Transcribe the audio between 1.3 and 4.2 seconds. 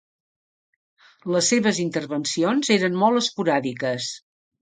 Les seves intervencions eren molt esporàdiques.